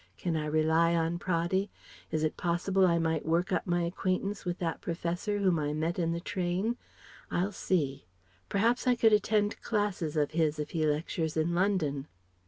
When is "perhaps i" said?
8.49-8.95